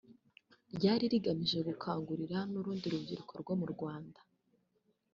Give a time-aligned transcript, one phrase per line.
[0.75, 4.19] ryari rigamije gukangurira n’urundi rubyiruko rwo mu Rwanda